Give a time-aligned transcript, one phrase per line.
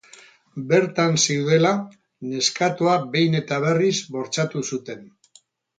[0.71, 1.75] Bertan zeudela,
[2.31, 5.11] neskatoa behin eta berriz bortxatu zuten.